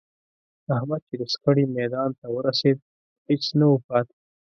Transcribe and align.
احمد 0.75 1.01
چې 1.07 1.15
د 1.21 1.23
شخړې 1.33 1.65
میدان 1.77 2.09
ته 2.19 2.27
ورسېد، 2.35 2.77
هېڅ 3.29 3.43
نه 3.59 3.65
و 3.69 3.75
پاتې 3.87 4.15